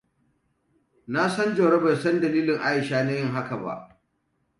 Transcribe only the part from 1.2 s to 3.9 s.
san Jauro bai san dalilin Aisha na yin haka ba.